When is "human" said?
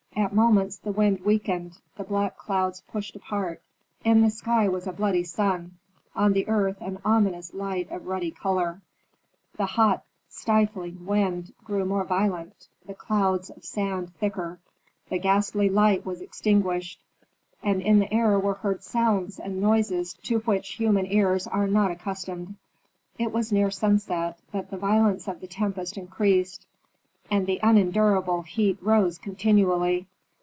20.73-21.07